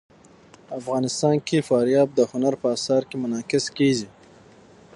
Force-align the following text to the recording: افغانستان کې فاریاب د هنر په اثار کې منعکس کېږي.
افغانستان 0.79 1.35
کې 1.47 1.65
فاریاب 1.67 2.07
د 2.13 2.19
هنر 2.31 2.53
په 2.61 2.67
اثار 2.75 3.01
کې 3.09 3.15
منعکس 3.23 3.65
کېږي. 3.77 4.09